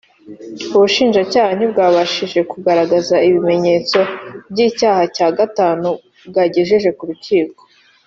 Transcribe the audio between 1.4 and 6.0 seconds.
ntibwabashije kugaragaza ibimenyetso by’icyaha cya gatanu